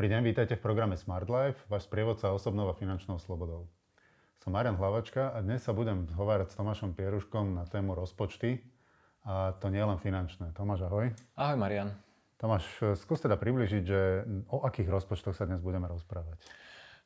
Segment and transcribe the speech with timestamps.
[0.00, 3.68] Dobrý deň, vítajte v programe Smart Life, váš sprievodca osobnou a finančnou slobodou.
[4.40, 8.64] Som Marian Hlavačka a dnes sa budem hovárať s Tomášom Pieruškom na tému rozpočty
[9.28, 10.56] a to nie len finančné.
[10.56, 11.12] Tomáš, ahoj.
[11.36, 11.92] Ahoj, Marian.
[12.40, 12.64] Tomáš,
[12.96, 16.40] skús teda približiť, že o akých rozpočtoch sa dnes budeme rozprávať.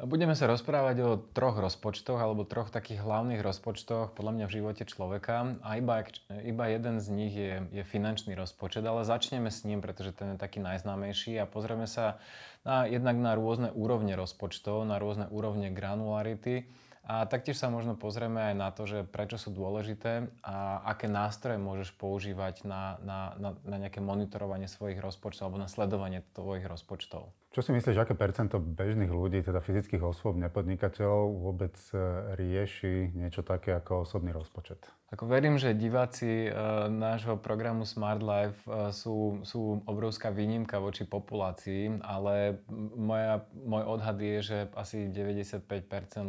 [0.00, 4.84] Budeme sa rozprávať o troch rozpočtoch alebo troch takých hlavných rozpočtoch podľa mňa v živote
[4.88, 5.60] človeka.
[5.60, 6.08] A iba,
[6.40, 10.38] iba jeden z nich je, je finančný rozpočet, ale začneme s ním, pretože ten je
[10.40, 11.36] taký najznámejší.
[11.36, 12.16] A pozrieme sa
[12.64, 16.64] na, jednak na rôzne úrovne rozpočtov, na rôzne úrovne granularity.
[17.04, 21.60] A taktiež sa možno pozrieme aj na to, že prečo sú dôležité a aké nástroje
[21.60, 27.32] môžeš používať na, na, na, na nejaké monitorovanie svojich rozpočtov alebo na sledovanie tvojich rozpočtov.
[27.50, 31.98] Čo si myslíš, aké percento bežných ľudí, teda fyzických osôb, nepodnikateľov, vôbec e,
[32.38, 34.86] rieši niečo také ako osobný rozpočet?
[35.10, 36.50] Ako verím, že diváci e,
[36.86, 42.62] nášho programu Smart Life e, sú, sú obrovská výnimka voči populácii, ale
[42.94, 45.66] moja, môj odhad je, že asi 95%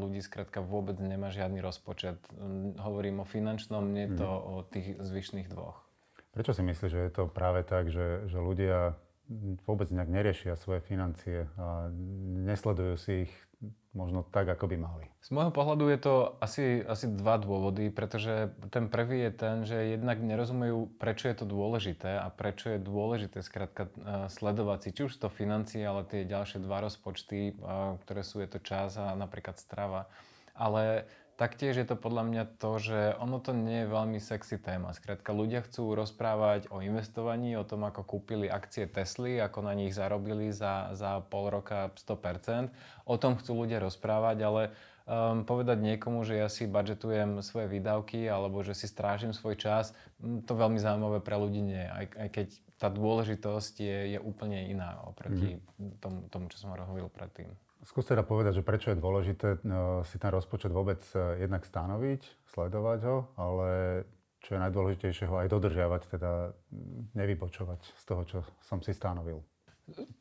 [0.00, 2.16] ľudí skrátka vôbec nemá žiadny rozpočet.
[2.80, 4.40] Hovorím o finančnom, nie to mm.
[4.40, 5.84] o tých zvyšných dvoch.
[6.32, 8.96] Prečo si myslíš, že je to práve tak, že, že ľudia
[9.64, 11.88] vôbec nejak neriešia svoje financie a
[12.42, 13.32] nesledujú si ich
[13.90, 15.04] možno tak, ako by mali.
[15.20, 19.98] Z môjho pohľadu je to asi, asi dva dôvody, pretože ten prvý je ten, že
[19.98, 25.02] jednak nerozumejú, prečo je to dôležité a prečo je dôležité skrátka e, sledovať si či
[25.10, 27.52] už to financie, ale tie ďalšie dva rozpočty, e,
[28.06, 30.06] ktoré sú je to čas a napríklad strava.
[30.54, 34.92] Ale Taktiež je to podľa mňa to, že ono to nie je veľmi sexy téma.
[34.92, 39.96] Skrátka, ľudia chcú rozprávať o investovaní, o tom, ako kúpili akcie Tesly, ako na nich
[39.96, 42.68] zarobili za, za pol roka 100%.
[43.08, 44.62] O tom chcú ľudia rozprávať, ale
[45.08, 49.96] um, povedať niekomu, že ja si budžetujem svoje výdavky alebo že si strážim svoj čas,
[50.20, 51.88] to veľmi zaujímavé pre ľudí nie.
[51.88, 56.04] Aj, aj keď tá dôležitosť je, je úplne iná oproti mm.
[56.04, 57.48] tomu, tomu, čo som hovoril predtým.
[57.80, 62.20] Skús teda povedať, že prečo je dôležité no, si ten rozpočet vôbec e, jednak stanoviť,
[62.52, 63.68] sledovať ho, ale
[64.44, 66.56] čo je najdôležitejšie ho aj dodržiavať, teda
[67.16, 69.44] nevypočovať z toho, čo som si stanovil.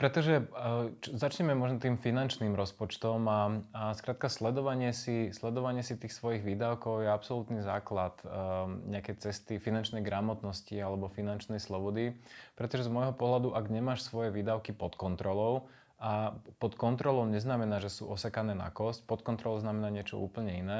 [0.01, 0.49] Pretože
[0.97, 6.41] č, začneme možno tým finančným rozpočtom a, a skrátka sledovanie si, sledovanie si tých svojich
[6.41, 12.17] výdavkov je absolútny základ um, nejakej cesty finančnej gramotnosti alebo finančnej slobody.
[12.57, 16.31] Pretože z môjho pohľadu, ak nemáš svoje výdavky pod kontrolou, a
[16.63, 20.79] pod kontrolou neznamená, že sú osekané na kosť, pod kontrolou znamená niečo úplne iné,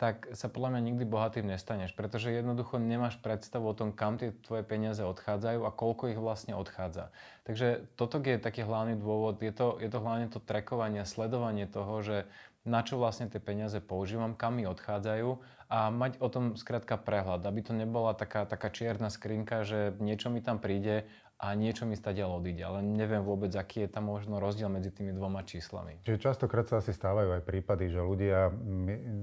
[0.00, 4.32] tak sa podľa mňa nikdy bohatým nestaneš, pretože jednoducho nemáš predstavu o tom, kam tie
[4.32, 7.12] tvoje peniaze odchádzajú a koľko ich vlastne odchádza.
[7.44, 12.00] Takže toto je taký hlavný dôvod, je to, je to hlavne to trekovanie, sledovanie toho,
[12.00, 12.24] že
[12.64, 15.36] na čo vlastne tie peniaze používam, kam mi odchádzajú
[15.70, 20.26] a mať o tom skrátka prehľad, aby to nebola taká, taká čierna skrinka, že niečo
[20.26, 21.06] mi tam príde
[21.40, 25.16] a niečo mi stadiaľ odíde, ale neviem vôbec, aký je tam možno rozdiel medzi tými
[25.16, 26.04] dvoma číslami.
[26.04, 28.52] Čiže častokrát sa asi stávajú aj prípady, že ľudia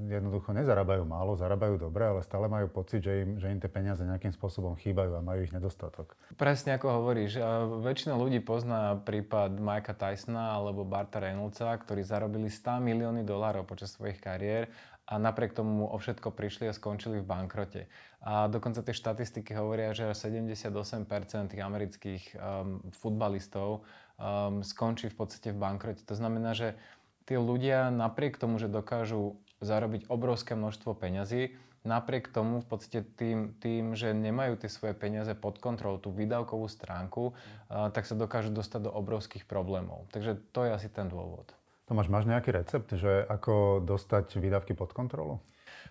[0.10, 4.02] jednoducho nezarábajú málo, zarábajú dobre, ale stále majú pocit, že im, že im tie peniaze
[4.02, 6.18] nejakým spôsobom chýbajú a majú ich nedostatok.
[6.42, 7.38] Presne ako hovoríš,
[7.86, 13.94] väčšina ľudí pozná prípad Mikea Tysona alebo Barta Reynoldsa, ktorí zarobili 100 milióny dolárov počas
[13.94, 14.74] svojich kariér
[15.08, 17.82] a napriek tomu o všetko prišli a skončili v bankrote.
[18.20, 20.68] A dokonca tie štatistiky hovoria, že 78%
[21.48, 23.88] tých amerických um, futbalistov
[24.20, 26.04] um, skončí v podstate v bankrote.
[26.04, 26.76] To znamená, že
[27.24, 31.56] tí ľudia napriek tomu, že dokážu zarobiť obrovské množstvo peňazí,
[31.88, 36.68] napriek tomu v podstate tým, tým, že nemajú tie svoje peniaze pod kontrolou, tú výdavkovú
[36.68, 40.04] stránku, uh, tak sa dokážu dostať do obrovských problémov.
[40.12, 41.57] Takže to je asi ten dôvod.
[41.88, 45.40] Tomáš, máš nejaký recept, že ako dostať výdavky pod kontrolu?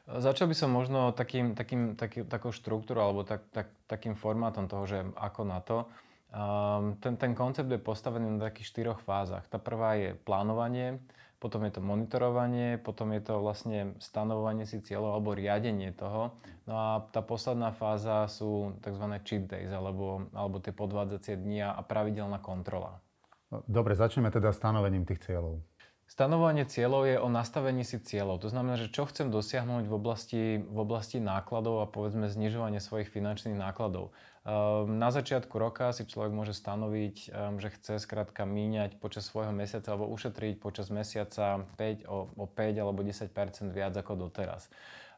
[0.05, 4.85] Začal by som možno takým, takým, taký, takou štruktúrou alebo tak, tak, takým formátom toho,
[4.85, 5.89] že ako na to.
[6.37, 9.49] Um, ten, ten koncept je postavený na takých štyroch fázach.
[9.49, 11.01] Tá prvá je plánovanie,
[11.41, 16.37] potom je to monitorovanie, potom je to vlastne stanovovanie si cieľov alebo riadenie toho.
[16.69, 19.05] No a tá posledná fáza sú tzv.
[19.25, 23.01] cheat days alebo, alebo tie podvádzacie dni a pravidelná kontrola.
[23.49, 25.63] No, dobre, začneme teda stanovením tých cieľov.
[26.07, 28.39] Stanovanie cieľov je o nastavení si cieľov.
[28.47, 33.11] To znamená, že čo chcem dosiahnuť v oblasti, v oblasti nákladov a povedzme znižovanie svojich
[33.11, 34.15] finančných nákladov.
[34.47, 39.51] Ehm, na začiatku roka si človek môže stanoviť, ehm, že chce skrátka míňať počas svojho
[39.51, 44.71] mesiaca alebo ušetriť počas mesiaca 5, o, o 5 alebo 10 viac ako doteraz.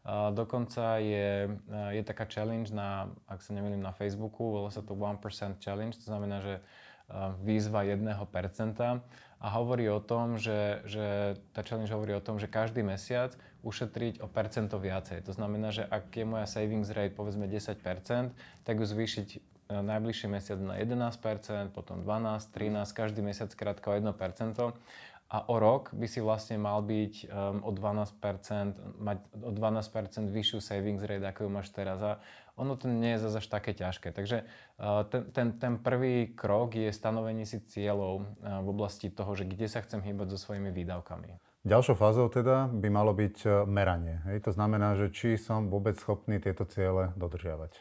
[0.09, 5.21] Dokonca je, je taká challenge na, ak sa nemýlim, na Facebooku, volá sa to 1%
[5.61, 6.55] challenge, to znamená, že
[7.41, 8.05] výzva 1%
[9.39, 13.33] a hovorí o tom, že, že tá challenge hovorí o tom, že každý mesiac
[13.63, 15.25] ušetriť o percento viacej.
[15.25, 18.35] To znamená, že ak je moja savings rate povedzme 10%,
[18.67, 19.29] tak ju zvýšiť
[19.69, 24.57] najbližší mesiac na 11%, potom 12, 13, každý mesiac krátka o 1%
[25.29, 28.17] a o rok by si vlastne mal byť um, o 12%,
[28.97, 32.01] mať o 12% vyššiu savings rate, ako ju máš teraz.
[32.01, 32.17] A
[32.57, 34.17] ono to nie je zase také ťažké.
[34.17, 34.49] Takže
[34.81, 39.45] uh, ten, ten, ten prvý krok je stanovenie si cieľov uh, v oblasti toho, že
[39.45, 41.37] kde sa chcem hýbať so svojimi výdavkami.
[41.69, 44.25] Ďalšou fázou teda by malo byť uh, meranie.
[44.33, 44.49] Hej?
[44.49, 47.77] To znamená, že či som vôbec schopný tieto ciele dodržiavať.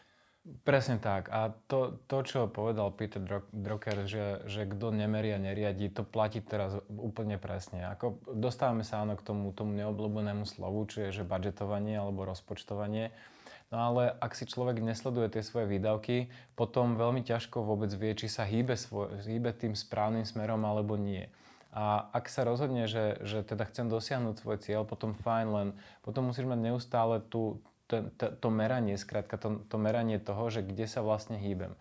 [0.64, 1.28] Presne tak.
[1.28, 3.20] A to, to čo povedal Peter
[3.52, 7.84] Drucker, že, že kto nemeria, neriadi, to platí teraz úplne presne.
[7.92, 13.12] Ako dostávame sa áno k tomu, tomu neobľúbenému slovu, či je že budžetovanie alebo rozpočtovanie.
[13.68, 18.32] No ale ak si človek nesleduje tie svoje výdavky, potom veľmi ťažko vôbec vie, či
[18.32, 21.28] sa hýbe, svoj, hýbe tým správnym smerom alebo nie.
[21.76, 25.68] A ak sa rozhodne, že, že teda chcem dosiahnuť svoj cieľ, potom fajn, len
[26.00, 30.62] potom musíš mať neustále tú, to, to, to meranie, skrátka to, to meranie toho, že
[30.62, 31.74] kde sa vlastne hýbem.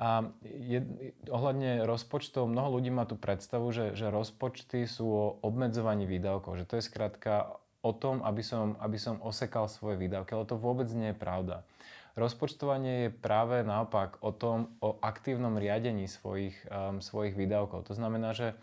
[0.00, 0.80] A je,
[1.28, 6.64] ohľadne rozpočtov, mnoho ľudí má tú predstavu, že, že rozpočty sú o obmedzovaní výdavkov, že
[6.64, 10.88] to je skrátka o tom, aby som, aby som osekal svoje výdavky, ale to vôbec
[10.96, 11.64] nie je pravda.
[12.16, 17.86] Rozpočtovanie je práve naopak o tom, o aktívnom riadení svojich, um, svojich výdavkov.
[17.88, 18.58] To znamená, že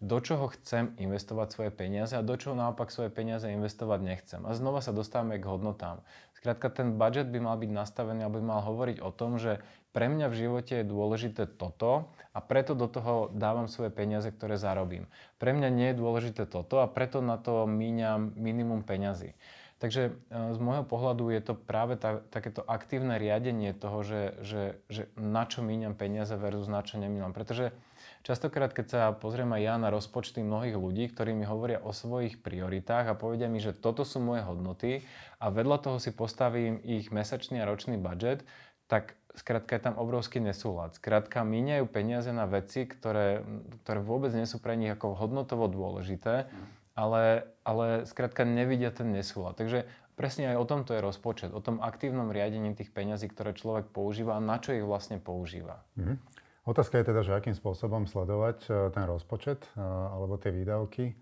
[0.00, 4.40] do čoho chcem investovať svoje peniaze a do čoho naopak svoje peniaze investovať nechcem.
[4.48, 6.00] A znova sa dostávame k hodnotám.
[6.40, 9.60] Skrátka, ten budget by mal byť nastavený, aby mal hovoriť o tom, že
[9.92, 14.56] pre mňa v živote je dôležité toto a preto do toho dávam svoje peniaze, ktoré
[14.56, 15.04] zarobím.
[15.36, 19.36] Pre mňa nie je dôležité toto a preto na to míňam minimum peňazí.
[19.80, 20.12] Takže e,
[20.52, 24.62] z môjho pohľadu je to práve tá, takéto aktívne riadenie toho, že, že,
[24.92, 27.32] že na čo míňam peniaze versus na čo nemínam.
[27.32, 27.72] Pretože
[28.20, 32.44] Častokrát, keď sa pozriem aj ja na rozpočty mnohých ľudí, ktorí mi hovoria o svojich
[32.44, 35.00] prioritách a povedia mi, že toto sú moje hodnoty
[35.40, 38.44] a vedľa toho si postavím ich mesačný a ročný budget,
[38.92, 40.92] tak skrátka je tam obrovský nesúlad.
[41.00, 43.40] Skrátka míňajú peniaze na veci, ktoré,
[43.84, 46.52] ktoré vôbec nie sú pre nich ako hodnotovo dôležité,
[47.00, 49.56] ale, ale skrátka nevidia ten nesúlad.
[49.56, 49.88] Takže
[50.20, 54.36] presne aj o tomto je rozpočet, o tom aktívnom riadení tých peňazí, ktoré človek používa
[54.36, 55.80] a na čo ich vlastne používa.
[55.96, 56.40] Mm-hmm.
[56.68, 61.04] Otázka je teda, že akým spôsobom sledovať e, ten rozpočet e, alebo tie výdavky.
[61.08, 61.14] E,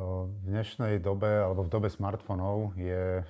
[0.00, 3.20] v dnešnej dobe alebo v dobe smartfónov je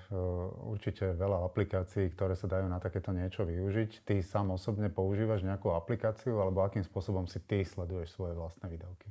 [0.63, 4.07] určite veľa aplikácií, ktoré sa dajú na takéto niečo využiť.
[4.07, 9.11] Ty sám osobne používaš nejakú aplikáciu alebo akým spôsobom si ty sleduješ svoje vlastné výdavky?